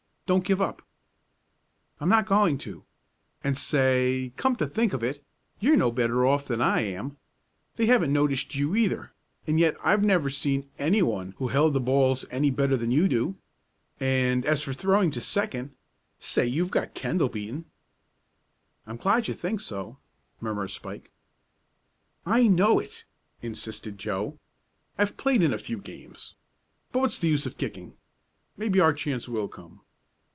[0.27, 0.81] Don't give up!"
[1.99, 2.85] "I'm not going to.
[3.43, 5.21] And say, come to think of it,
[5.59, 7.17] you're no better off than I am.
[7.75, 9.11] They haven't noticed you either,
[9.45, 13.35] and yet I've never seen anyone who held the balls any better than you do.
[13.99, 15.75] And, as for throwing to second
[16.17, 17.65] say, you've got Kendall beaten."
[18.87, 19.97] "I'm glad you think so,"
[20.39, 21.11] murmured Spike.
[22.25, 23.03] "I know it!"
[23.41, 24.39] insisted Joe.
[24.97, 26.35] "I've played in a few games.
[26.93, 27.97] But what's the use of kicking?
[28.55, 29.81] Maybe our chance will come."